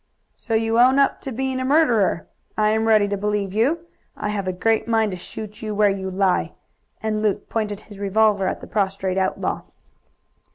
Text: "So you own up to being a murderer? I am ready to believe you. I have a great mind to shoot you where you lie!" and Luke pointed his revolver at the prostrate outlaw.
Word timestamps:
"So 0.35 0.55
you 0.55 0.79
own 0.79 0.97
up 0.97 1.21
to 1.21 1.31
being 1.31 1.59
a 1.59 1.63
murderer? 1.63 2.27
I 2.57 2.71
am 2.71 2.87
ready 2.87 3.07
to 3.07 3.15
believe 3.17 3.53
you. 3.53 3.85
I 4.17 4.29
have 4.29 4.47
a 4.47 4.51
great 4.51 4.87
mind 4.87 5.11
to 5.11 5.15
shoot 5.19 5.61
you 5.61 5.75
where 5.75 5.91
you 5.91 6.09
lie!" 6.09 6.53
and 7.03 7.21
Luke 7.21 7.49
pointed 7.49 7.81
his 7.81 7.99
revolver 7.99 8.47
at 8.47 8.61
the 8.61 8.67
prostrate 8.67 9.19
outlaw. 9.19 9.61